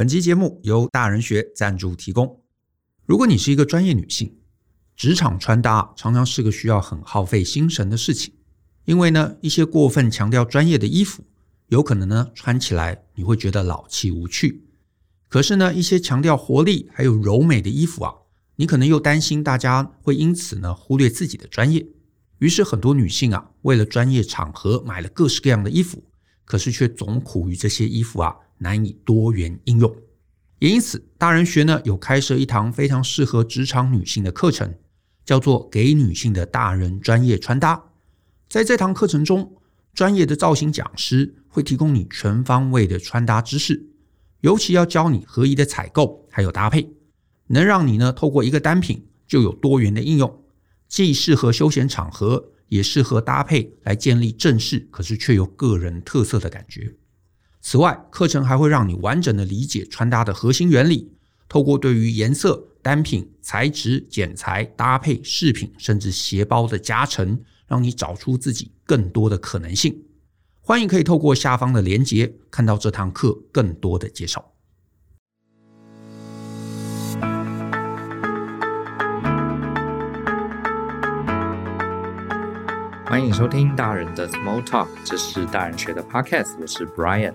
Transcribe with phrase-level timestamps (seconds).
[0.00, 2.40] 本期节目由大人学赞助提供。
[3.04, 4.34] 如果你是一个专业女性，
[4.96, 8.32] 职场穿搭常常是个需要很耗费心神的事情，
[8.86, 11.22] 因为呢，一些过分强调专业的衣服，
[11.66, 14.64] 有可能呢穿起来你会觉得老气无趣。
[15.28, 18.14] 可是呢，一些强调活力还有柔美的衣服啊，
[18.56, 21.86] 你可能又担心大家会因此呢忽略自己的专业。
[22.38, 26.02] 于是很多女性啊，为了专业场合买了各式各样的衣服，
[26.46, 29.94] 可是却总苦于这些衣服啊难以多元应用。
[30.60, 34.74] 也因此，大人学呢有开设一堂非常适合职场女性的课程，
[35.24, 37.82] 叫做“给女性的大人专业穿搭”。
[38.48, 39.56] 在这堂课程中，
[39.94, 43.88] 专业的造型讲师会提供你全方位的穿搭知识，
[44.40, 46.90] 尤其要教你合宜的采购还有搭配，
[47.46, 50.44] 能让你呢透过一个单品就有多元的应用。
[50.88, 56.94] 既适合休闲场合，也适合搭配来建立正式，可是却有个人特色的感觉。
[57.62, 61.12] 此外，课程还会让你完整的理解穿搭的核心原理，
[61.46, 70.04] 透过对于颜色、单品、材质、剪裁、搭配、饰品，甚至鞋包的加成，让你找出自己更多的可能性。
[70.62, 74.52] 欢迎可以透过下方的链接，看到这堂课更多的介绍。
[83.04, 87.34] 欢迎收听大人的 Small Talk，这是大人学的 Podcast，我是 Brian。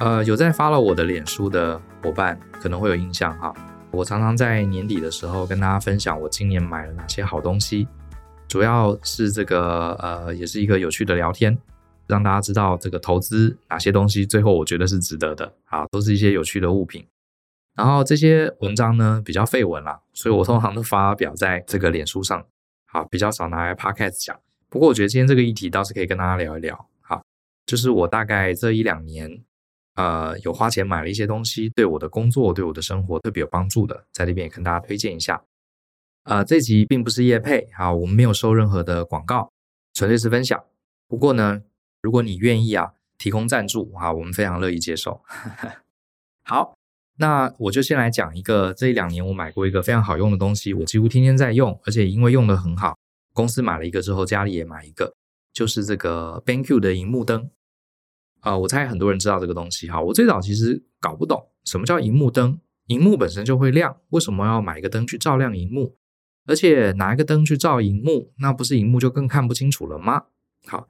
[0.00, 3.54] 呃，有在发了我的脸书的伙伴可能会有印象哈，
[3.90, 7.86] 我常常在年底的时候跟大家分享我今年买了哪些好东西，
[8.48, 11.56] 主要是这个呃，也是一个有趣的聊天，
[12.06, 17.06] 让大家知道这个投资哪些东西最后我觉得是值得的啊，都是一些有趣的物品。
[17.76, 22.42] 然后这些文章呢比较废文啦，所以我通常都发表在这个脸书上，
[22.86, 24.34] 好，比较少拿来 Podcast 讲。
[24.70, 27.22] 不过我觉得今天这个议题倒是可以跟大家聊一聊，好，
[27.66, 29.42] 就是我大概这一两年，
[29.94, 35.42] 呃，有花钱买了一些东西，对我的工作、对我的生活特别有帮助的，在这边也跟大家推荐一下。
[36.24, 39.50] 呃，这集并不是业配，啊，我们没有收任何的广告，
[39.94, 40.62] 纯粹是分享。
[41.08, 41.62] 不过呢，
[42.02, 45.22] 如果你愿意啊，提供赞助啊，我们非常乐意接受。
[46.44, 46.74] 好，
[47.18, 52.96] 那我就先来讲一个这一两年我买过一个非常好用的东西，我几乎天天在用，而且因为用的很好。
[53.32, 55.14] 公司买了一个之后，家里也买一个，
[55.52, 57.50] 就是这个 BenQ 的荧幕灯、
[58.42, 58.58] 呃。
[58.58, 60.00] 我猜很多人知道这个东西哈。
[60.00, 65.96] 我最早其实搞不懂什么叫荧幕灯，荧幕本身就会亮，为什么要买一个灯去照亮荧幕？
[66.46, 70.24] 而且拿一个灯去照荧幕，那不是荧幕就更看不清楚了吗？
[70.66, 70.88] 好，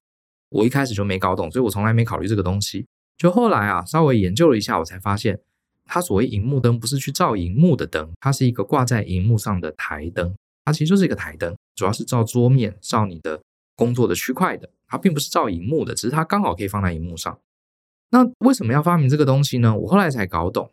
[0.49, 2.87] 我一开始就没搞懂，所以我从来没考虑这个东西。
[3.19, 5.38] 就后来啊，稍微研究了一下，我才发现，
[5.84, 10.34] 它所谓荧幕灯不是去照荧幕的灯，它是一个挂在荧幕上的台灯，
[10.65, 11.55] 它其实就是一个台灯。
[11.75, 13.41] 主要是照桌面、照你的
[13.80, 17.41] 工作的区块的，它并不是照荧幕的，只是它刚好可以放在荧幕上。
[18.10, 19.74] 那为什么要发明这个东西呢？
[19.74, 20.70] 我后来才搞懂，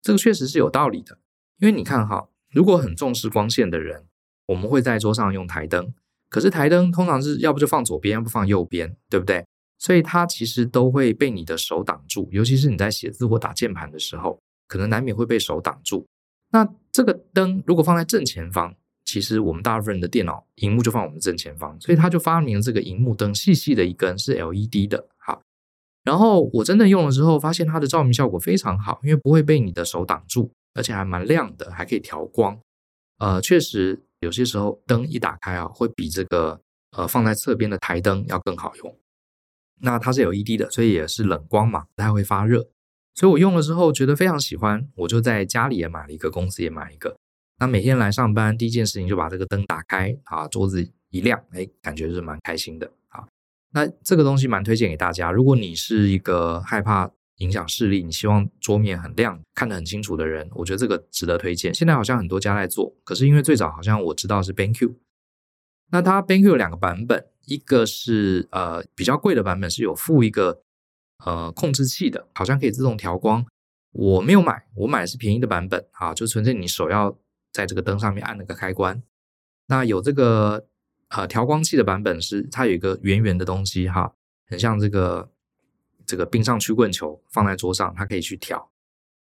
[0.00, 1.18] 这个确实是有道理的。
[1.58, 4.06] 因为你看哈，如果很重视光线的人，
[4.46, 5.92] 我们会在桌上用台灯，
[6.30, 9.44] 可是台灯通常是要不就放左边，要不放右边，对不对？
[9.78, 16.06] 所以它其实都会被你的手挡住，尤其是你在写字或打键盘的时候，可能难免会被手挡住。
[16.50, 18.74] 那这个灯如果放在正前方，
[19.06, 25.06] 其实我们大部分人的电脑荧幕就放我们正前方，所以他就发明了这个荧幕灯，细细的一根是 LED 的。
[25.16, 25.40] 好，
[26.02, 32.58] 然后我真的用了之后，发现它的照明效果非常好，因为不会被你的手挡住，而且还蛮亮的，还可以调光。
[33.18, 38.98] 呃，确实有些时候灯一打开啊，会比这个呃放在侧边的台灯要更好用。
[39.80, 42.66] 那它是 LED 的，所以也是冷光嘛，不太会发热。
[43.14, 47.15] 所以我用了之后觉得非常喜欢，我就在家里也买了一个，公司也买一个。
[47.58, 53.26] 那每天来上班，第一件事情就把这个灯打开啊，桌子一亮，哎，感觉是蛮开心的啊。
[53.72, 61.74] 那这个东西蛮推荐给大家，如果你是一个害怕影响视力，你希望桌面很亮，看得很清楚的人，我觉得这个值得推荐。
[61.74, 64.94] 现在好像很多家在做，可是因为最早好像我知道是 BenQ，
[65.90, 70.60] 那它 BenQ 有两个版本，一个是呃比较贵的版本，是有附一个
[71.24, 73.46] 呃控制器的，好像可以自动调光。
[73.92, 77.16] 我没有买，我买的是便宜的版本啊，就纯粹你手要。
[77.56, 79.02] 在这个灯上面按了个开关，
[79.68, 80.66] 那有这个
[81.08, 84.12] 呃调光器的版本是它有一个圆圆的东西哈，
[84.46, 85.30] 很像这个
[86.04, 88.70] 这个冰上曲棍球放在桌上，它可以去调。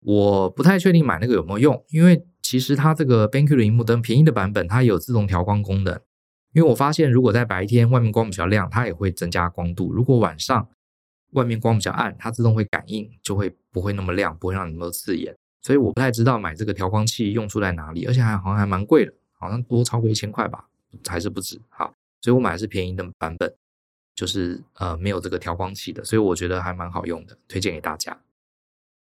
[0.01, 5.99] 我不太确定买那个有没有用，因为其实它这个 BenQ 的荧幕灯便宜的版本它有自动调光功能，
[6.53, 10.69] 因为我发现如果在白天外面光比较亮，它也会增加光度；如果晚上
[11.31, 15.35] 外面光比较暗，它自动会感应，就会不会那么亮，不会让你那么刺眼。
[15.62, 20.66] 所以我不太知道买这个调光器用处在哪里，而且还好像还蛮贵的，好像多超过一千块吧，
[21.06, 21.60] 还是不止。
[21.69, 23.52] 好，所以我买的是便宜的版本，
[24.14, 28.19] 就是呃没有这个调光器的，所以我觉得还蛮好用的，推荐给大家。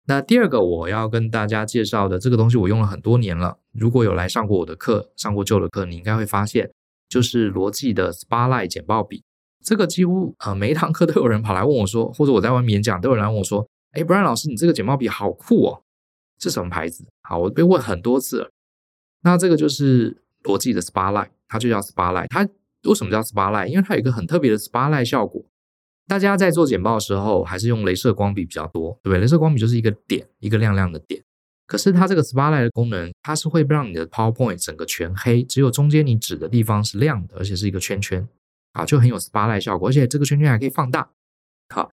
[0.08, 3.58] 那第二个我要跟大家介绍的这个东西，我用了很多年了。
[3.72, 6.72] 如果有来上过我的课，上过旧的课，你应该会发现，
[7.10, 9.24] 就是罗技的 Spotlight 简报笔。
[9.64, 15.82] 这个几乎呃每一堂课都有人跑来问我说，或者我在外面演讲都有人问我说，哎，Brian 老师，你这个简报笔好酷哦，
[16.40, 17.06] 是什么牌子？
[17.24, 18.50] 好，我被问很多次了。
[19.22, 22.28] 那这个就是罗技的 Spotlight，它就叫 Spotlight。
[22.30, 22.48] 它
[22.84, 23.68] 为什么叫 Spotlight？
[23.68, 25.44] 因为它有一个很特别的 Spotlight 效果。
[26.08, 29.26] 大家在做简报的时候，还是用镭射光笔比较多，对不对？
[29.26, 31.24] 镭射光笔就是一个点，一个亮亮的点。
[31.66, 38.28] 可是它这个 Spotlight 的功能，它是会让你的 PowerPoint 整个全黑，只有中间你指的地方是亮的，而且是一个圈圈，
[38.74, 39.90] 啊，就很有 Spotlight 效果。
[39.90, 41.10] 而且这个圈圈还可以放大，
[41.74, 41.90] 好，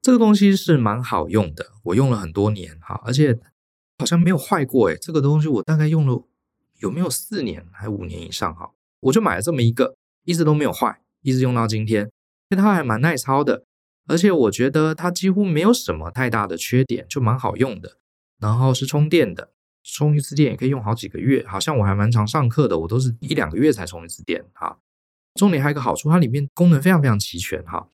[0.00, 3.36] 这个东西是蛮好用的，我用了很多年，哈，而且
[3.98, 6.24] 好像没有坏过，诶，这个东西我大概用了
[6.78, 12.10] 有没有四年还五年以上，哈，我就买了这么一个，一直都没有坏，一直用到今天。
[12.50, 13.64] 因为它还蛮耐操的，
[14.06, 17.98] 而且我觉得它几乎没有什么太大的缺点，就蛮好用的。
[18.38, 19.50] 然后是充电的，
[19.82, 21.44] 充一次电也可以用好几个月。
[21.46, 24.42] 好像我还蛮常上课的，我都是一两个月才充一次电。
[24.54, 24.78] 哈，
[25.34, 27.62] 重点还有一个好处，它里面功能非常非常齐全。
[27.64, 27.86] 哈，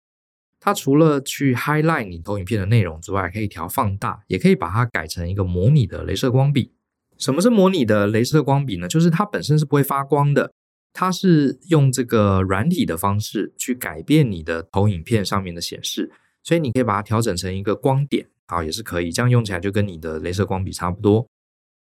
[0.64, 6.72] 它除了去 highlight 你投影片的内容之外，可以调放大，也可以把它改成一个模拟的镭射光笔。
[7.18, 8.88] 什么是模拟的镭射光笔呢？
[8.88, 10.50] 就是它本身是不会发光的。
[10.94, 16.10] 它是用这个软体的方式去改变你的投影片上面的显示，
[16.42, 21.26] 所以你可以把它调整成一个光点，啊，也是可以，这样用起来就跟你的镭射光笔差不多。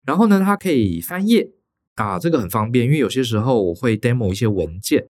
[0.06, 1.52] 然后呢，它可以翻页，
[1.96, 5.08] 啊，这个很方便，因为有些时候我会 demo 一些文件，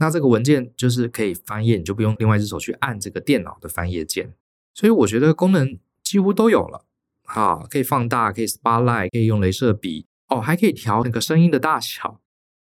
[0.00, 4.34] 那这个文件就是可以翻页，你就不用另外一只手去按这个电脑的翻页键，
[4.74, 6.84] 所以我觉得功能几乎都有了，
[7.24, 12.20] 好，可以放大，可以 spotlight，可以用镭射笔，哦，还可以调那个声音的大小。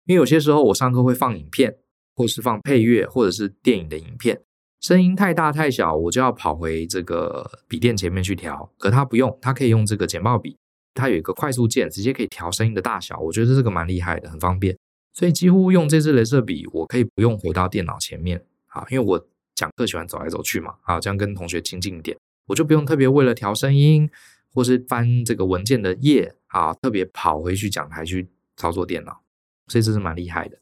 [0.07, 1.79] 因为有些时候我上课会放影片，
[2.15, 4.43] 或是放配乐，或者是电影的影片，
[4.83, 8.71] 声音太大太小，我就要跑回这个笔电前面去调。
[8.79, 10.59] 可它不用，它可以用这个简报笔，
[10.93, 13.19] 它有一个快速键，直接可以调声音的大小。
[13.19, 14.77] 我觉得这个蛮厉害的，很方便。
[15.15, 24.11] 所以几乎用这支镭射笔，我可以不用回到电脑前面啊，因为我讲课喜欢走来走去嘛，啊，这样跟同学亲近一点，我就不用特别为了调声音，
[24.53, 29.23] 或是翻这个文件的页啊，特别跑回去讲台去操作电脑。
[29.69, 30.59] 所以这是蛮厉害的。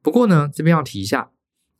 [0.00, 1.30] 不过呢，这边要提一下，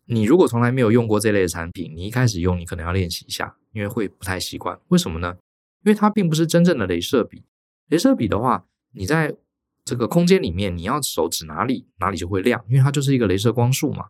[0.05, 4.79] 你如果从来没有用过这类的产品，你一开始用，你可能要练习一下，因为会不太习惯。
[4.89, 5.37] 为什么呢？
[5.85, 7.45] 因为它并不是真正的镭射笔。
[7.89, 9.35] 镭射笔的话，你在
[9.89, 14.09] 这个空间里面，你要手指哪里，哪里就会亮，因为它就是一个镭射光束嘛。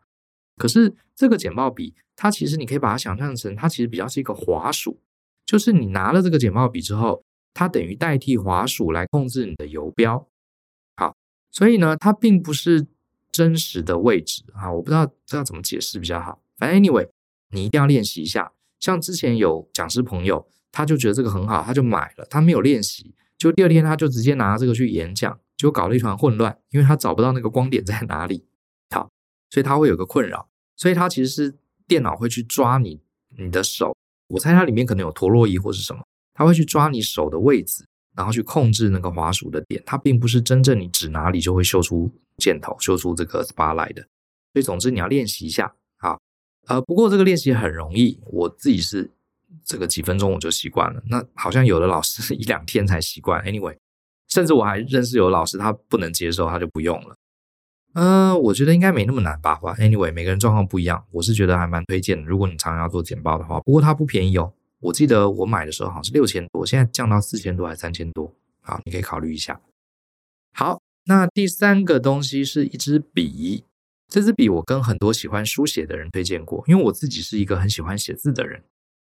[0.56, 5.00] 可是这个简报笔，它其实你可以把它想象成，它其实比较是一个滑鼠，
[5.46, 7.22] 就是你拿了这个简报笔之后，
[7.54, 10.26] 它等于代替滑鼠来控制你的游标。
[10.96, 11.14] 好
[11.52, 12.84] 所以呢，它并不是
[13.30, 16.42] 真实的位置啊，我不知道这要怎么解释比较好。
[16.56, 17.08] 反正 anyway，
[17.52, 18.52] 你一定要练习一下。
[18.80, 28.46] 像之前有讲师朋友，他就觉得这个很好，他就买了，他没有练习，就第二天他就直接拿这个去演讲，就搞了一团混乱，因为他找不到那个光点在哪里。
[28.88, 29.10] 好，
[29.50, 30.48] 所以他会有个困扰。
[30.76, 31.54] 所以他其实是
[31.86, 32.98] 电脑会去抓你
[33.36, 33.94] 你的手，
[34.28, 36.02] 我猜它里面可能有陀螺仪或是什么，
[36.32, 37.84] 他会去抓你手的位置。
[38.16, 44.02] 然后去控制那个滑鼠的点，它并不是真正你指哪里就会秀出箭头，秀出这个 spotlight 的。
[44.52, 46.18] 所以总之你要练习一下啊。
[46.66, 49.08] 呃，不过这个练习很容易，我自己是
[49.64, 51.00] 这个几分钟我就习惯了。
[51.06, 53.40] 那好像有的老师 一两天才习惯。
[53.44, 53.76] Anyway，
[54.28, 57.16] 甚至我还认识有老师他不能接受，他就不用了。
[57.94, 59.56] 嗯、我觉得应该没那么难吧。
[59.56, 62.24] 反正 Anyway，每个人状况不一样，我是觉得还蛮推荐的。
[62.24, 64.52] 如果你常常要做简报的话，不过它不便宜哦。
[64.80, 68.32] 我记得我买的时候好像是六千多，现在降到四千多还是三千多？
[68.60, 69.60] 好，你可以考虑一下。
[70.52, 73.64] 好，那第三个东西是一支笔，
[74.08, 78.62] 这支笔我跟很多喜欢书写的人推荐过，因为我自己是一个很喜欢写字的人，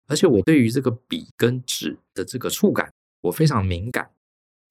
[0.06, 4.10] 而且我对于这个笔跟纸的这个触感我非常敏感，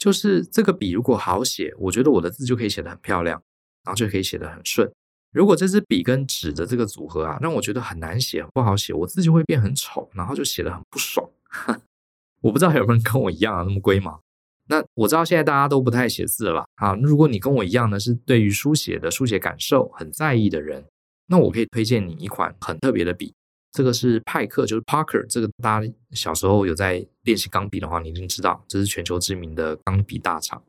[0.04, 3.42] 就是这个笔如果好写，我觉得我的字就可以写得很漂亮，
[3.86, 4.92] 然后就可以写得很顺。
[5.32, 11.26] 如果这支笔跟纸的这个组合啊，让我觉得很难写，不好写，我字就会变很丑，然后就写得很不爽。
[12.44, 14.22] 我不知道有没有人跟我一样啊，那么龟毛。
[14.68, 16.94] 那我知道现在大家都不太写字了啊。
[16.96, 20.84] 如果你跟我一样呢，是对于书写的书写感受很在意的人，
[21.28, 23.34] 那我可以推荐你一款很特别的笔。
[23.74, 25.26] 这个是派克，就是 Parker。
[25.28, 30.64] 这个大家小时候有在练习钢笔的话，你一定知道，这是全球知名的钢笔大厂。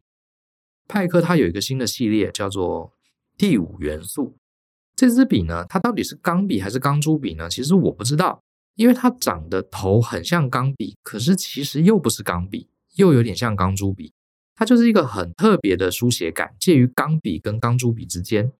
[0.88, 2.92] 派克它有一个新的系列，叫做
[3.37, 4.34] 第五元素。
[4.96, 7.49] 这支笔呢，它到底是钢笔还是钢珠笔呢？
[7.50, 8.42] 其实我不知道，
[8.75, 14.12] 因为它长得头很像钢笔，可是其实又不是钢笔，又有点像钢珠笔。
[14.54, 18.52] 它就是一个很特别的书写感，介于钢笔跟钢珠笔之间。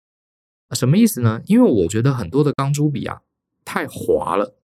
[0.71, 1.41] 什么意思呢？
[1.45, 3.21] 因为我觉得很多的钢珠笔啊
[3.65, 4.55] 太滑了，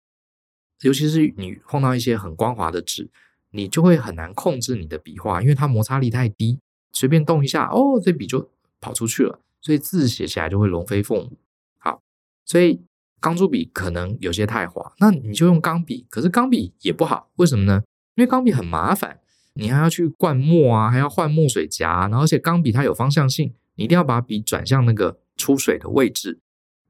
[0.82, 3.10] 尤其是你碰到一些很光滑的纸，
[3.50, 6.60] 你就会很难控制你的笔画，因为它摩擦力太低，
[6.92, 11.32] 随便动一下，哦，这笔就跑出去了，所以字写起来就会龙飞凤舞。
[11.78, 12.02] 好，
[12.44, 12.82] 所以
[13.18, 17.82] 钢珠笔可能有些太滑，那你就用钢笔，可是钢笔也不好，为什么呢？
[18.14, 19.20] 因为钢笔很麻烦，
[19.54, 26.38] 你还要去灌墨啊，还要换墨水夹，然后而且钢笔它有方向性，你一定要把笔转向那个出水的位置。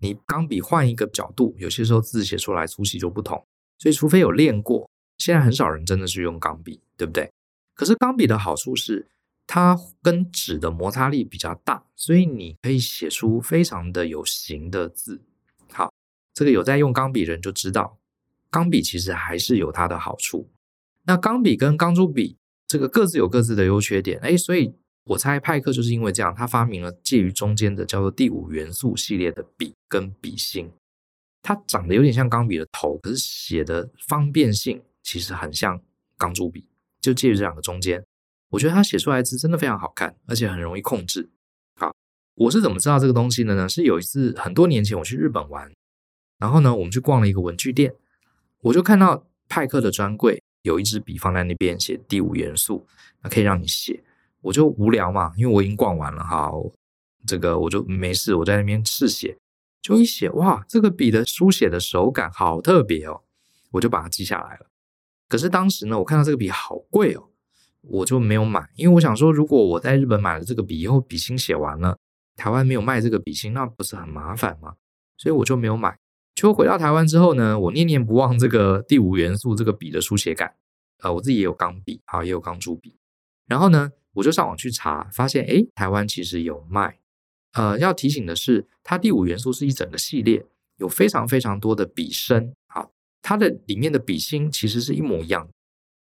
[0.00, 3.46] 你钢笔换一个角度，有些时候字写出来粗细就不同。
[3.78, 7.30] 所以除非有练过，现在很少人真的是用钢笔，对不对？
[7.74, 9.08] 可是钢笔的好处是，
[9.46, 15.22] 它跟纸的摩擦力比较大，所以你可以写出非常的有型的字。
[15.72, 15.92] 好，
[16.34, 17.98] 这个有在用钢笔人就知道，
[18.50, 20.50] 钢笔其实还是有它的好处。
[21.04, 24.74] 那钢笔跟钢珠笔这个各自有各自的优缺点，诶，所以
[25.10, 30.70] 我猜派克就是因为这样，他发明了介于中间的叫做第五元素系列的笔跟笔芯，
[31.42, 35.82] 它长得有点像钢笔的头，可是写的方便性其实很像
[36.16, 36.64] 钢珠笔，
[37.00, 38.04] 就介于这两个中间。
[38.50, 41.28] 我觉得他写出来字真的非常好看，而且很容易控制。
[41.74, 41.92] 好，
[42.36, 43.68] 我是怎么知道这个东西的呢？
[43.68, 45.72] 是有一次很多年前我去日本玩，
[46.38, 47.92] 然后呢，我们去逛了一个文具店，
[48.60, 50.40] 我就看到派克的专柜。
[50.62, 52.86] 有一支笔放在那边，写第五元素，
[53.22, 54.04] 那可以让你写。
[54.42, 56.50] 我就无聊嘛，因为我已经逛完了哈，
[57.26, 59.36] 这个我就没事，我在那边试写，
[59.82, 63.22] 就一写，哇，这个笔的书写的手感好特别哦，
[63.72, 64.66] 我就把它记下来了。
[65.28, 67.28] 可是当时呢，我看到这个笔好贵哦，
[67.82, 71.96] 我就没有买，因为我想说，如果我在日本买了这个笔以后，笔芯写完了，
[72.36, 74.74] 台湾没有卖这个笔芯，那不是很麻烦吗？
[75.16, 75.96] 所以我就没有买。
[76.34, 80.54] 就回到台湾之后呢，我念念不忘这个第五元素这个笔的书写感，
[81.02, 82.96] 呃，我自己也有钢笔啊，也有钢珠笔。
[83.46, 86.98] 然后呢，我就上网去查，发现诶，台湾其实有卖。
[87.52, 90.44] 呃，要提醒的是，它第五元素是一整个系列，
[90.76, 95.52] 有非常非常多的笔身，好，它的里面的笔芯其实是一模一样的，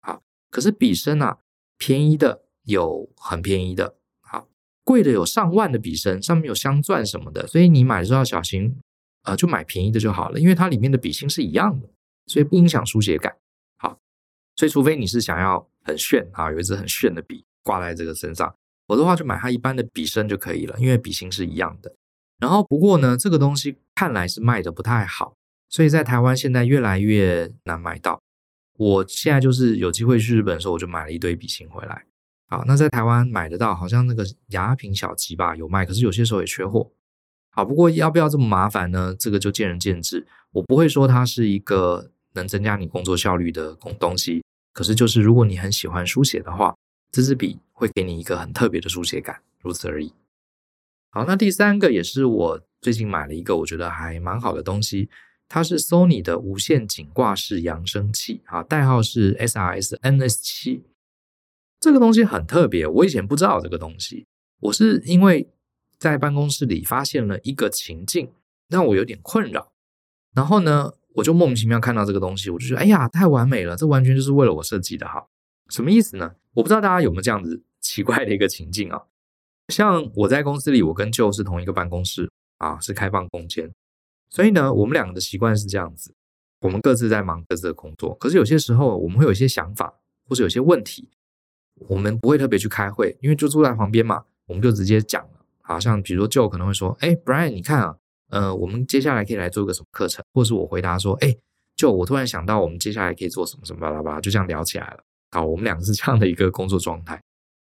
[0.01, 1.39] 好，可是笔身啊，
[1.77, 4.47] 便宜的有很便宜的，好，
[4.83, 8.79] 贵的有上万的笔身，上面有镶钻什么的，所以你买的时候要小心。
[9.25, 11.89] 呃，就买便宜的就好了，因为它里面的笔芯是一样的，
[12.25, 13.33] 所以不影响书写感。
[13.77, 13.97] 好，
[14.57, 18.53] 所以除非你是想要很炫啊，有一支很炫的笔挂在这个身上，
[18.87, 21.95] 否则的话就买它一般的笔身就可以了，因为笔芯是一样的。
[22.39, 25.35] 然后不过呢，这个东西看来是卖的不太好，
[25.69, 28.19] 所以在台湾现在越来越难买到。
[28.77, 32.03] 我现在就是有机会去日本的时候，我就买了一堆笔芯回来。
[32.49, 36.91] 好，那在台湾买得到，好像那个雅品小吉吧有卖，可是有些时候也缺货。
[37.51, 39.15] 好，不过要不要这么麻烦呢？
[39.17, 40.25] 这个就见仁见智。
[40.51, 44.43] 我不会说它是一个能增加你工作效率的东西，
[44.73, 46.75] 可是就是如果你很喜欢书写的话，
[47.13, 50.11] 这支笔会给你一个很特别的书写感，如此而已。
[51.11, 55.09] 好，那第三个也是我最近买了一个我觉得还蛮好的东西，
[55.47, 60.81] 它是 Sony 的无线颈挂式扬声器，啊，代号是 SRS NS7。
[61.79, 64.27] 这个东西很特别，我以前不知道这个东西，
[64.59, 65.47] 我是因为。
[65.99, 68.29] 在办公室里发现了一个情境，
[68.67, 69.71] 让我有点困扰。
[70.35, 75.25] 然后呢，我就莫名其妙看到这个东西，我就觉得，哎呀，太完美了，这完全就是为了我设计的哈。
[75.69, 76.35] 什么意思呢？
[76.53, 79.01] 我不知道大家有没有这样子奇怪的一个情境啊？
[79.69, 83.71] 像我在公司里，我跟 Joe 是同一个办公室啊，是开放空间，
[84.29, 86.13] 所以呢，我们两个的习惯是这样子，
[86.61, 88.13] 我们各自在忙各自的工作。
[88.15, 89.93] 可是有些时候，我们会有一些想法，
[90.27, 91.09] 或者有些问题，
[91.87, 95.45] 我们不会特别去开会，因为就住在旁边嘛，我们就直接讲了。
[95.61, 97.95] 好像比如说舅可能会说：“哎，Brian，你看啊，
[98.29, 101.33] 呃，我们接下来可以来做一个什么课程？”或是我回答说：“哎
[101.77, 105.03] 舅我突然想到，我们接下来可以做什么什么巴拉巴拉，就这样聊起来了。”
[105.33, 107.19] 好，我们两个是这样的一个工作状态。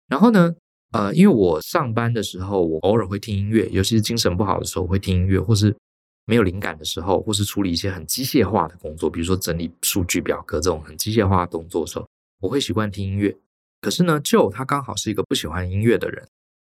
[0.10, 0.54] 然后呢，
[0.92, 5.76] 呃，因为我上班的时候，我偶尔会听音乐，尤其是精神不好的时候，会听音乐，或是
[6.26, 12.06] 没有灵感的时候，或是处理一些很机械化的工作，比如说整理数据表格这种很机械化的动作的时候，
[12.42, 13.36] 我会习惯听音乐。
[13.80, 16.28] 可是呢就他刚好是一个不喜欢音乐的人。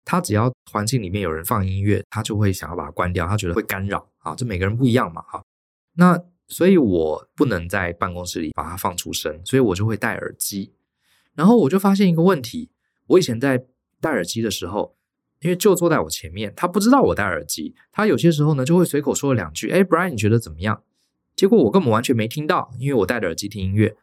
[0.09, 4.33] 他只要环境里面有人放音乐，他就会想要把它关掉，他觉得会干扰啊。
[4.35, 5.43] 这每个人不一样嘛，哈。
[5.95, 6.17] 那
[6.47, 10.71] 所以我不能在办公室里把它放出声，所以我就会戴耳机。
[11.37, 12.71] 然后我就发现一个问题，
[13.05, 13.63] 我以前在
[14.01, 14.95] 戴耳机的时候，
[15.41, 20.81] 因为就坐在我前面，他不知道我戴耳机，他有些时候呢就会随口说了两句：“哎，Brian，你觉得怎么样？”
[21.37, 23.95] 结果我根本完全没听到，因为我戴着耳机听音乐。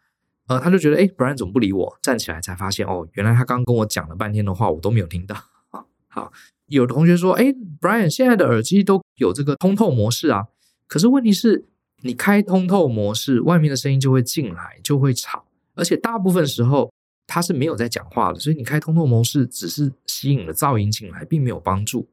[0.46, 5.34] 呃，他就觉得：“哎，Brian 怎么不理我？”站起来才发现，哦，原来他刚跟我讲了半天的话，我都没有听到。
[6.06, 6.32] 好，
[6.66, 7.46] 有的同学说，哎
[7.80, 10.44] ，Brian，现在的耳机都有这个通透模式啊。
[10.86, 11.66] 可是问题是，
[12.02, 15.46] 你开通透模式，外面的声音就会进来，就会吵。
[15.74, 16.92] 而且大部分时候
[17.34, 22.08] 它是没有在讲话的，所以你开通透模式只是吸引了噪音进来，并没有帮助。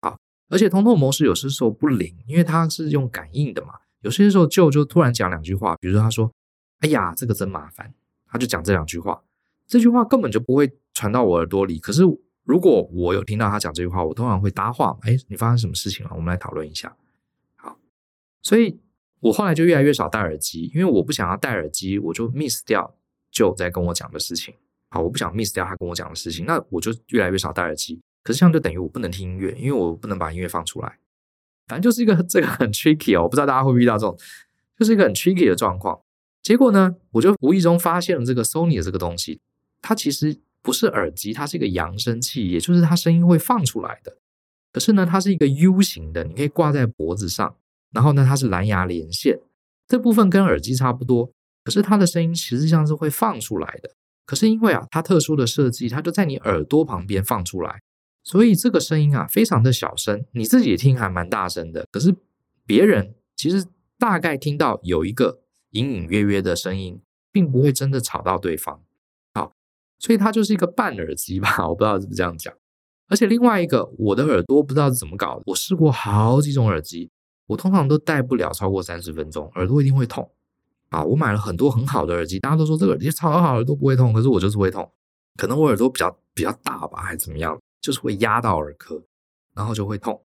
[0.00, 0.16] 好，
[0.48, 3.74] 而且通透模式有些时候不灵，因为它是用感应的嘛。
[4.02, 6.32] 有些时候就就突然讲两句话，比如说他说，
[6.78, 7.92] 哎呀，这个真麻烦
[8.28, 9.20] 他就讲这两句话，
[9.66, 11.80] 这句话根本就不会传到我耳朵里。
[11.80, 12.04] 可是
[12.44, 16.12] 如果我有听到他讲这句话，我通常会搭话，哎，你发生什么事情了？
[16.14, 16.96] 我们来讨论一下。
[17.56, 17.76] 好，
[18.40, 18.78] 所以
[19.18, 22.94] 我后来就越来越少戴耳机，因为我不想要戴耳机，我就 miss 掉
[23.38, 24.52] 就在跟我讲的事情。
[24.90, 28.00] 好，我不想 miss 掉他跟我讲的事情，那我就越来越少戴耳机。
[28.24, 30.98] 可是这样就等于我不能听音乐，因为我不能把音乐放出来。
[31.66, 34.18] 反正就是一个这个很 tricky 哦，我不知道大家会不会遇到这种，
[34.78, 36.00] 就是一个很 tricky 的状况。
[36.42, 39.40] 结果呢，我就无意中发现了这个 Sony 的这个东西，
[39.82, 44.16] 它其实不是耳机，它是一个扬声器，也就是它声音会放出来的。
[44.72, 47.56] 可是呢，它是一个 U 型的，你可以挂在脖子上，
[47.92, 49.38] 然后呢，它是蓝牙连线，
[49.86, 51.30] 这部分跟耳机差不多，
[51.68, 53.90] 可是它的声音实际上是会放出来的。
[54.24, 57.82] 可是因为啊，它特殊的设计，它就在你耳朵旁边放出来。
[58.24, 61.86] 所以这个声音啊，非常的小声，你自己听还蛮大声的。
[61.92, 62.16] 可是
[62.64, 63.66] 别人其实
[63.98, 65.40] 大概听到有一个
[65.72, 68.80] 隐隐约约的声音，并不会真的吵到对方。
[69.34, 69.52] 好，
[69.98, 72.54] 所以它就是一个半耳机吧， 我不知道是不是这样讲。
[73.08, 77.10] 而且另外一个，我的耳朵不知道是怎么搞的，我试过好几种耳机，
[77.48, 80.30] 我通常都戴不了超过三十分钟，耳朵一定会痛。
[80.90, 84.90] 啊，我买了很多很好的耳机，大家都说这个耳机超好，耳朵不会痛，可是我就是会痛。
[85.36, 87.58] 可能我耳朵比较比较大吧，还是怎么样？
[87.80, 89.00] 就是会压到耳壳，
[89.54, 90.20] 然后就会痛，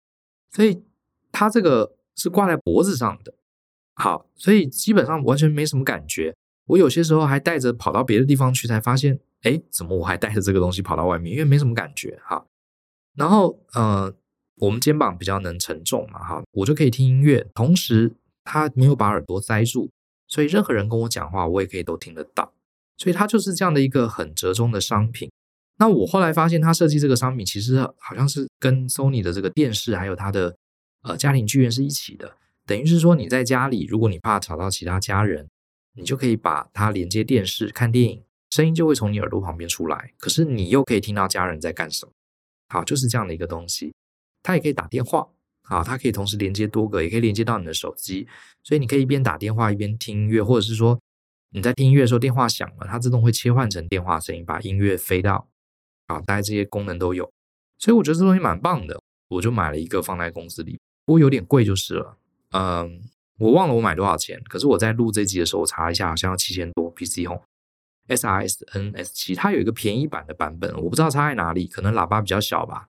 [0.50, 0.82] 所以
[1.30, 3.34] 它这个是挂在脖子上的。
[3.94, 6.34] 好，所以基本上完全没什么感觉。
[6.66, 11.32] 我有些时候还带着跑到别的地方去，才发现，哎，怎么我还带着这个东西跑到外面？
[11.32, 12.18] 因为没什么感觉。
[12.24, 12.46] 哈，
[13.14, 14.12] 然后呃，
[14.56, 18.12] 我们肩膀比较能承重嘛，哈，我就可以听音乐，同时
[18.44, 19.90] 它没有把耳朵塞住，
[20.32, 22.54] 所以任何人跟我讲话，我也可以都听得到。
[22.96, 25.30] 所以它就是这样的一个很折中的商品。
[25.76, 30.56] 那我后来发现，他设计这个商品其实好像是跟 Sony 的这个电视还有它的
[31.02, 32.34] 呃家庭剧院是一起的，
[32.64, 35.46] 等于是说你在家里，如果你怕吵到其他家人，
[35.94, 38.22] 你就可以把它连接电视看电影，
[38.52, 42.12] 声音就会从你耳朵旁边出来，可是你又可以听到家人在干什么。
[42.68, 43.92] 好，就是这样的一个东西，
[44.42, 45.28] 它也可以打电话，
[45.72, 48.28] 好，它可以同时连接多个，也可以连接到你的手机，
[48.62, 51.00] 所以你可以一边打电话一边听音乐，或者是说
[51.50, 55.48] 你在听音乐的时候电话响了，它自动会切换成电话声音，把音乐飞到。
[56.08, 57.32] 啊，大概这些功能都有，
[57.78, 62.18] 所以我觉得这东西蛮棒的，我就买了一个放在公司里，不过有点贵就是了。
[62.50, 63.00] 嗯，
[63.38, 66.90] 我忘了我买多少钱，可是我在录这集的时候我查一下，好像要七千多。
[66.90, 67.42] PC Home
[68.08, 72.88] SRS-N S7，它有一个便宜版的版本，我不知道差在哪里，可能喇叭比较小吧，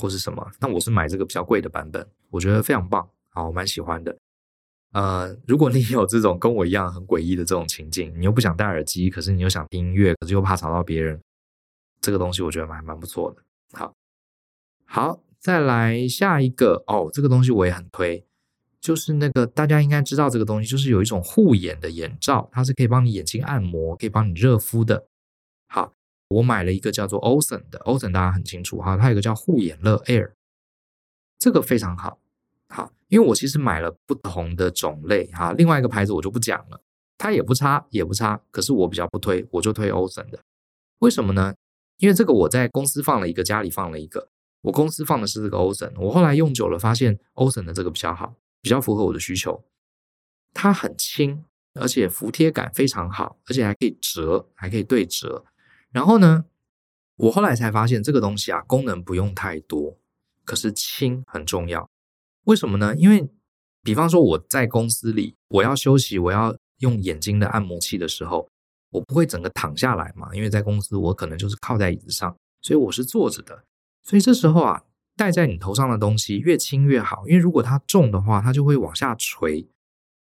[0.00, 0.50] 或是什么。
[0.60, 4.16] 那我是买这个比较贵的版本，我觉得非常棒，好，我蛮喜欢的。
[4.92, 11.20] 呃，如果你有这种跟我一样很诡异的这种情境，你又不想戴耳机，可是你又想听音乐，可是又怕吵到别人。
[12.00, 13.42] 这个东西我觉得还蛮不错的。
[13.72, 13.92] 好，
[14.84, 18.24] 好，再来下一个哦，这个东西我也很推，
[18.80, 25.08] 就是那个大家应该知道这个东西，就是有一种护眼的眼罩，它是可以帮你眼睛按摩，可以帮你热敷的。
[25.66, 25.92] 好，
[26.34, 30.32] 我买了一个叫做 Osen 的，Osen 大家很清楚哈，它有个叫护眼乐 Air，
[31.38, 32.18] 这个非常好。
[32.68, 36.80] 好，因为我其实买了不同的种类哈，另外一个牌子我就不讲了，
[37.16, 40.40] 它也不差也不差，可是我比较不推，我就推 Osen 的，
[40.98, 41.54] 为什么呢？
[41.98, 44.28] 因为这个我在公司放了一个，家里放了一个。
[44.62, 49.62] 我公司放的是这个 Osen，我后来用久了发现 Osen 的这个比较好，比较符合我的需求。
[50.52, 51.44] 它很轻，
[51.74, 55.44] 而且服帖感非常好，而且还可以折，还可以对折。
[55.94, 56.44] 然后呢，
[57.16, 59.96] 我后来才发现这个东西啊，功能不用太多，
[60.44, 61.88] 可是轻很重要。
[62.44, 62.94] 为什么呢？
[62.96, 63.30] 因为
[63.82, 68.48] 比方说我在公司里，我要休息，我要用眼睛的按摩器的时候。
[68.90, 73.64] 我不会整个躺下来嘛，因为在公司我可能就是靠在椅子上，所以我是坐着的。
[74.04, 74.84] 所以这时候啊，
[75.16, 79.66] 戴在你头上的东西越轻越好，因为如果它重的话，它就会往下垂，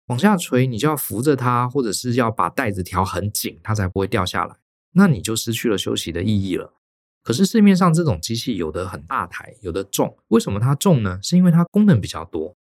[0.06, 4.56] 往下垂，你就要扶着它，或者是要把带子调很紧，它才不会掉下来。
[4.92, 6.74] 那你就失去了休息的意义了。
[7.22, 11.20] 可是市面上这种机器有的很大台，有的重，为什么它重呢？
[11.22, 12.57] 是因为它功能比较多，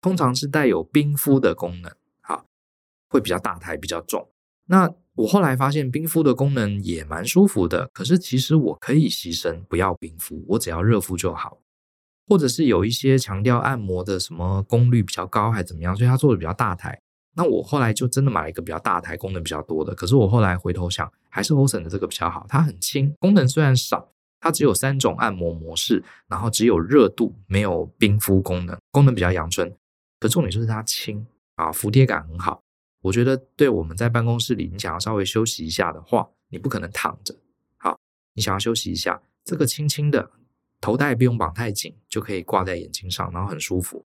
[0.00, 2.46] 通常是带有冰敷的功能，好，
[3.08, 4.28] 会比较大台，比较重。
[4.68, 11.60] 那我后来发现冰敷的功能也蛮舒服的，可是其实我可以牺牲不要冰敷，我只要热敷就好，
[12.26, 17.00] 或者是有一些强调按摩的什么功率比较高还怎么样，所以它做的比较大台。
[17.36, 19.94] 那我后来就真的买了一个比较大台、功能比较多的。
[19.94, 29.70] 可是我后来回头想，还是 Osen 的这个比较好，它很轻，功能虽然少，它只有三种按摩模式，然后只有热度，没有冰敷功能，功能比较阳春。
[30.18, 32.62] 可重点就是它轻啊，服帖感很好。
[33.02, 37.36] 我觉得，对我们在办公室里，你想要稍微休息一下的话，你不可能躺着。
[37.76, 37.98] 好，
[38.34, 40.30] 你想要休息一下，这个轻轻的
[40.80, 44.02] 头带不用绑太紧，就可以挂在眼睛上，然后很舒服。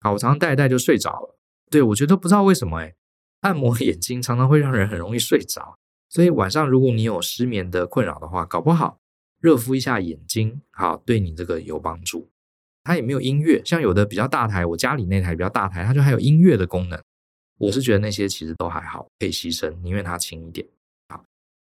[0.00, 1.37] 好，我常常戴一戴就睡着了。
[1.70, 2.94] 对，我觉得不知道为什么，哎，
[3.40, 5.78] 按摩 眼睛常常会让人很容易睡着。
[6.08, 8.98] 所以晚上如果你有失眠的困扰的话，搞不好
[9.40, 12.28] 热敷一下眼睛，好，对你这个有帮助。
[12.84, 16.98] 它也没有音乐，像有的比较大台，我家里那台比较大台，它就还有音乐的功能。
[17.58, 20.66] 我是觉得那些其实都还好，可以牺牲，宁愿它轻一点。
[21.08, 21.22] 好，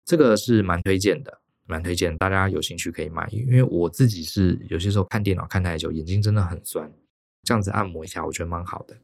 [0.05, 3.29] 这个是蛮推荐的，蛮推荐，大家有兴趣可以买。
[3.31, 6.91] 因为我自己是有些时候看电脑看太久，眼睛真的很酸，
[7.45, 8.97] 这样子按摩一下，我觉得蛮好的。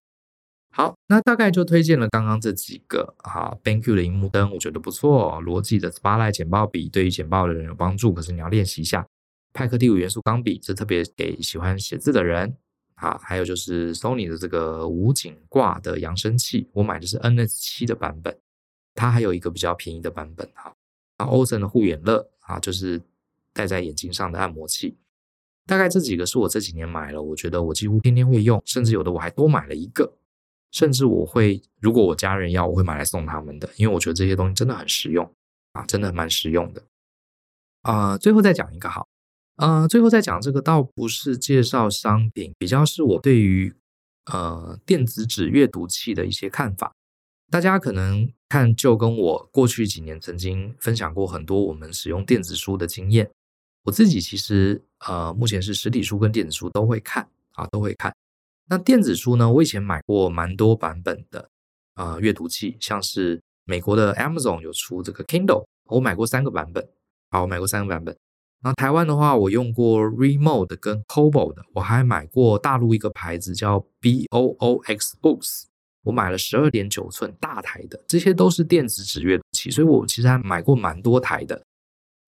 [1.10, 5.40] 那大概就推荐了刚刚这几个啊，BenQ 的荧幕灯，我觉得不错。
[5.40, 9.04] 罗技的 Spotlight 简报笔对于简报的人有帮助，可是你要练习一下。
[9.52, 12.56] 派克第五元素钢笔是特别给喜欢写字的人。
[12.94, 18.38] 啊，还有就是 Sony 的这个无颈挂的扬声器，我买的是 NS 七的版本，
[18.94, 20.72] 它还有一个比较便宜的版本哈。
[21.16, 23.02] 啊 OSEN 的护眼乐啊，就是
[23.52, 24.96] 戴在眼睛上的按摩器。
[25.66, 30.12] 大概这几个是我这几年买了，我觉得我几乎天天会用，甚至有的我还多买了一个，
[30.72, 35.28] 甚至我会如果我家人要，我会买来送他们的，因为我觉得这些东西真的很实用
[35.72, 36.82] 啊，真的蛮实用的。
[37.82, 39.08] 啊、最后再讲一个好。
[39.56, 43.74] 呃，最后再讲这个，倒不是介绍商品，比较是我对于
[44.32, 46.92] 呃电子纸阅读器的一些看法。
[47.50, 53.30] 大家可能看，就跟我过去几年曾经分享过很多我们使用电子书的经验。
[53.82, 58.14] 我自己其实呃，目前是实体书跟电子书都会看啊，都会看。
[58.70, 61.50] 那电子书呢，我以前买过蛮多版本的
[61.96, 66.88] 呃阅读器，像是美国的 Amazon 有出这个 Kindle，我买过三个版本，
[67.30, 68.16] 好，我买过三个版本。
[68.62, 75.64] 然后台湾的话，我用过 Readmoo 跟 Kobo 的，我还买过大陆一个牌子叫 BOOX Books，
[76.04, 81.60] 我买了十二点九寸大台的，这些都是电子纸阅读器，所以我其实还买过蛮多台的。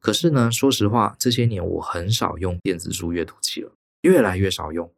[0.01, 4.91] 可是呢，说实话，这些年我很少用电子书阅读器了，越来越少用。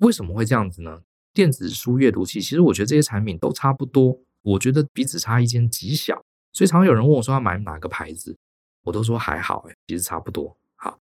[0.00, 1.00] 为什么会这样子呢？
[1.32, 8.36] 电子书阅读器其实我觉得这些产品都差不多，我觉得彼此差异间极小，所以常常有人问我说要买哪个牌子。
[8.84, 10.56] 我都说还好，哎，其实差不多。
[10.74, 10.98] 好，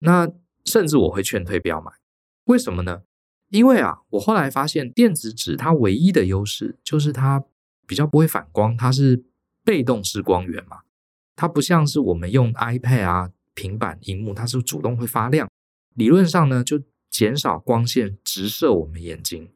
[0.00, 0.28] 那
[0.64, 1.92] 甚至我会劝退不要买，
[2.46, 3.02] 为什么呢？
[3.50, 7.44] 因为啊，我后来发现电子纸它唯一的优势就是它
[7.86, 9.24] 比较不会反光，它是
[9.64, 10.80] 被动式光源嘛，
[11.36, 15.48] 它不像是我们用 iPad 啊、平板荧幕，它是主动会发亮，
[15.94, 19.48] 理论上呢就减少光线直射我们眼睛。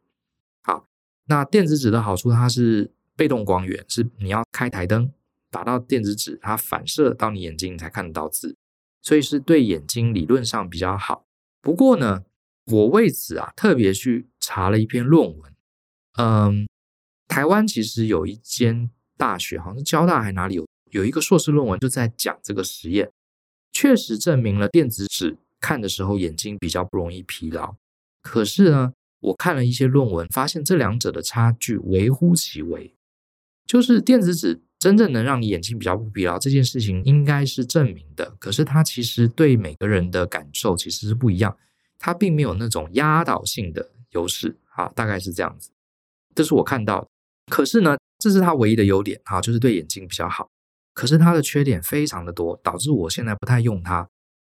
[0.62, 0.86] 好，
[1.24, 5.10] 那电子纸的好处它是被动光源，是你要开台灯。
[5.48, 8.56] 打到电子纸，它反射到你眼睛，你才看得到字，
[9.00, 11.24] 所以是对眼睛理论上比较好。
[11.62, 12.24] 不过呢，
[12.66, 15.54] 我为此啊特别去查了一篇论文。
[16.18, 16.68] 嗯，
[17.26, 23.10] 台湾其实有一间大学，好像是交大还哪里有有一个硕士论文，就在讲这个实验，
[23.72, 27.74] 确实证明了电子纸看的时候眼睛比较不容易疲劳。
[28.22, 32.94] 可是呢，我看了一些论文，发现这两者的差距微乎其微，
[33.66, 34.62] 就是电子纸。
[34.78, 41.56] 真正能让你眼睛比较不疲劳这件事情应该是证明的，可是它其实对每个人的感受其实是不一样，
[41.98, 45.70] 它并没有那种压倒性的优势，啊，大概是这样子，
[46.34, 47.08] 这是我看到的。
[47.50, 50.46] 可是呢，这是它唯一的优点，好，就是对眼睛比较好。
[50.92, 54.06] 可是它的缺点非常的多，导致我现在不太用它。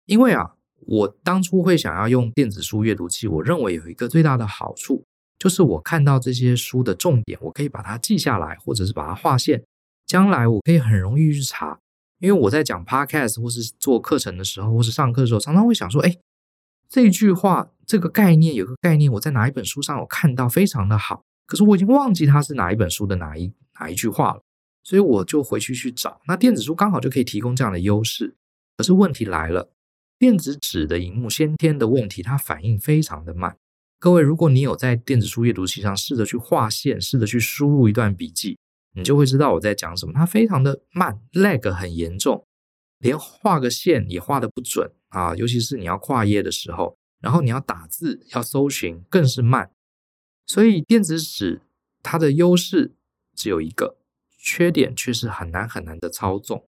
[0.07, 5.05] 因为啊，我当初会想要用电子书阅读器，我认为有一个最大的好处，
[5.39, 9.65] 就是我看到这些书的重点，我可以把它记下来，或者是把它划线。
[10.07, 11.79] 将来我可以很容易去查，
[12.21, 16.17] 因为我在讲 podcast 或是做课程的时候，或是上课的时候，常常会想说：“哎，
[16.89, 24.43] 这句话这个概念有个概念，我在哪一本书上我看到，非常的好，可是我已经忘记它是哪一本书的哪一哪一句话了，
[24.85, 26.21] 所以我就回去去找。
[26.29, 28.37] 那电子书刚好就可以提供这样的优势，
[28.77, 29.69] 可是问题来了，
[30.19, 33.57] 电子纸的荧幕先天的问题，它反应非常的慢。
[33.99, 38.59] 各位，如果你有在电子书阅读器上试着去画线，试着去输入一段笔记。
[38.95, 42.47] 你就会知道我在讲什么，它非常的慢，lag 很严重，
[42.99, 49.71] 连画个线也画的不准啊，尤其是你要跨页的时候，然后你要打字要搜寻更是慢，
[50.47, 51.61] 所以电子纸
[52.03, 52.95] 它的优势
[53.35, 53.99] 只有一个，
[54.39, 56.67] 缺点却是很难很难的操纵。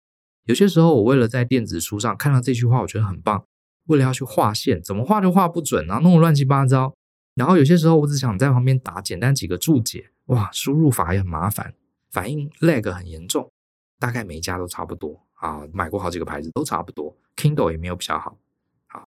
[0.45, 3.45] 有些时候我为了在电子书上看到这句话，我觉得很棒，
[3.87, 6.95] 为了要去画线，怎么画就画不准，然后弄得乱七八糟，
[7.35, 11.75] 然后有些时候我只想在旁边打简单几个注解，哇，输入法也很麻烦。
[12.11, 13.51] 反应 lag 很严重，
[13.99, 18.39] 大概每一家都差不多啊，买过好几个牌子都差不多，Kindle 也没有比较好，
[18.87, 19.09] 好，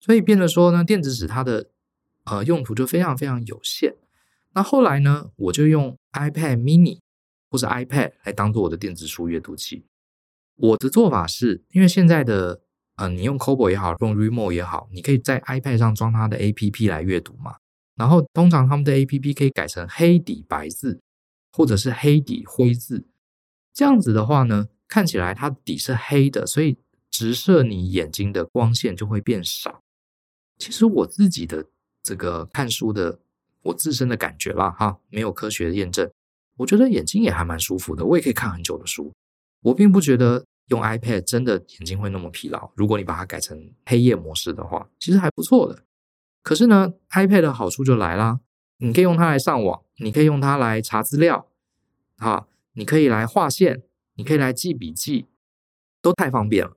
[0.00, 1.70] 所以变得说呢，电子纸它的
[2.24, 3.94] 呃用途就非常非常有限。
[4.52, 6.98] 那后来呢，我就用 iPad mini
[7.50, 9.86] 或者 iPad 来当做我的电子书阅读器。
[10.56, 12.60] 我的做法是因为现在的
[12.96, 17.56] 呃，你用 Cobo 也好，用 Remo 也好，你可以在 iPad 上装它的 APP 来阅读嘛。
[17.96, 21.00] 然后通常他们的 APP 可以改成黑底白字。
[21.54, 23.04] 或者是黑底灰字，
[23.74, 26.78] 这样子的话呢，看起来它底是黑的，所以
[27.10, 29.82] 直射你眼睛的光线就会变少。
[30.56, 31.66] 其实我自己的
[32.02, 33.20] 这个看书的
[33.64, 36.10] 我自身的感觉啦，哈，没有科学的验证，
[36.56, 39.12] 我觉得眼睛也还蛮舒服的，我也可以看很久的书。
[39.62, 42.70] 我并不觉得用 iPad 真的眼睛会那么疲劳。
[42.74, 45.82] 如果你把它改成黑夜模式的话，其实还不错的。
[46.42, 48.40] 可是呢，iPad 的好处就来啦，
[48.78, 51.48] 你可以用它来上网，你可以用它来查资料，
[52.18, 53.82] 哈，你可以来画线，
[54.16, 55.26] 你可以来记笔记，
[56.00, 56.76] 都太方便了。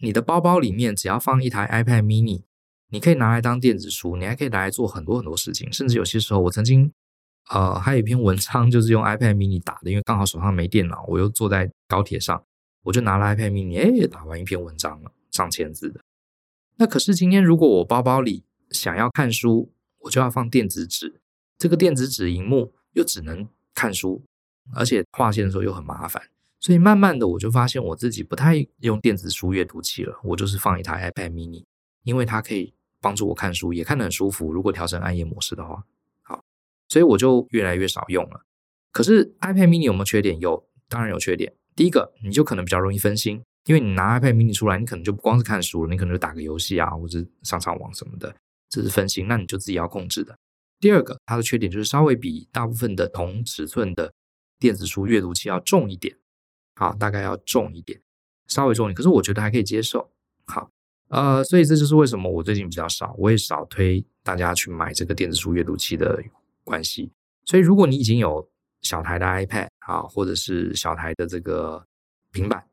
[0.00, 2.42] 你的包包里面只要放一台 iPad mini。
[2.88, 6.92] 你可以拿来当电子书，你还可以拿来做很多很多事情，甚至有些时候，我曾经，
[7.50, 12.42] 呃，还有一篇文章就是用 iPad mini 打的，因为刚好手上没电脑，我又坐在高铁上，
[12.82, 16.00] 我就拿了 iPad mini，哎，打完一篇文章了，上千字的。
[16.76, 21.20] 那可是今天如果我包包里想要看书，我就要放电子纸，
[21.58, 24.22] 这个电子纸荧幕又只能看书，
[24.74, 26.22] 而且划线的时候又很麻烦，
[26.60, 31.64] 所以慢慢的我就发现我自己不太用电子书阅读器了，我就是放一台 iPad mini，
[32.04, 32.72] 因为它可以。
[33.04, 34.52] 帮助我看书也看得很舒服。
[34.52, 35.84] 如果调成暗夜模式的话，
[36.92, 38.42] 所以我就越来越少用了。
[38.90, 40.38] 可是 iPad mini 有没有缺点？
[40.40, 41.50] 有，当然有缺点。
[41.74, 48.36] 第一个，你就可能比较容易分心，因为你拿 iPad mini 出来，你可能就不光是看书了，你可能就打个游戏啊，或者上上网什么的，
[48.68, 50.36] 这是分心，那你就自己要控制的。
[50.80, 54.12] 第二个，它的缺点就是稍微比大部分的同尺寸的
[54.58, 56.14] 电子书阅读器要重一点，
[56.74, 58.02] 好，大概要重一点，
[58.48, 60.10] 稍微重一点，可是我觉得还可以接受。
[60.44, 60.68] 好。
[61.08, 66.22] 呃，所以这就是为什么我最近比较少，我也少推大家去买这个电子书阅读器的
[66.64, 67.12] 关系。
[67.44, 68.48] 所以，如果你已经有
[68.80, 71.86] 小台的 iPad 啊，或者是小台的这个
[72.30, 72.64] 平板，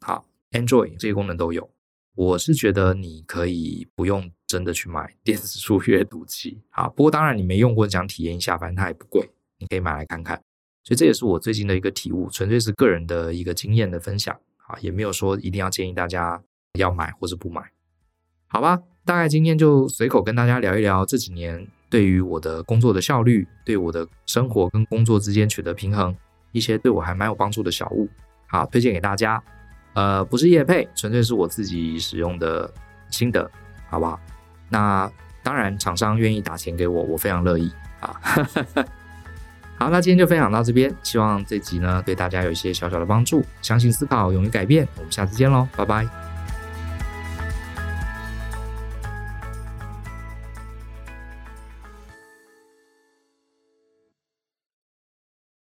[0.00, 1.70] 好，Android 这些功能都有，
[2.14, 6.60] 我是觉得你可以不用真的去买电子书阅读器。
[6.70, 10.42] 啊，不过当然你没用过，想体验一下，反正它也不贵，你可以买来看看。
[10.84, 16.42] 所以这也是我最近的一个体悟，纯粹是个人的一个经验的分享啊，也没有说一定要建议大家。
[16.74, 17.72] 要买或者不买，
[18.46, 18.80] 好吧？
[19.04, 26.14] 大概今天就随口跟大家聊一聊这几年对于我的工作的效率，对我的生活跟工作之间取得平衡，
[26.52, 28.08] 一些对我还蛮有帮助的小物，
[28.46, 29.42] 好，推荐给大家。
[29.94, 32.72] 呃，不是业配，纯粹是我自己使用的
[33.10, 33.50] 心得，
[33.88, 34.20] 好不好？
[34.68, 35.10] 那
[35.42, 38.14] 当然，厂商愿意打钱给我，我非常乐意啊。
[39.78, 43.44] 好，那今天就分享到这边，希望这集呢对大家有一些小小的帮助。
[43.62, 46.27] 相信思考，勇于改变，我们下次见喽，拜拜。